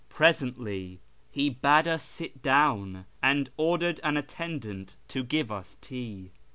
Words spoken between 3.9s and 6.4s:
an attendant to give us tea.